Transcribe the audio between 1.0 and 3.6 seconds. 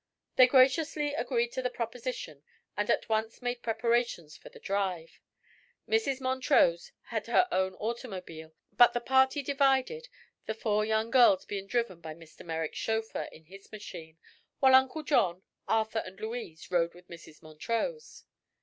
agreed to the proposition and at once